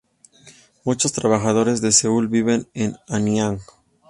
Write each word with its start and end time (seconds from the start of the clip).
Muchos 0.83 1.11
trabajadores 1.13 1.79
de 1.79 1.91
Seúl 1.91 2.27
viven 2.27 2.67
en 2.73 2.95
Anyang. 3.07 3.61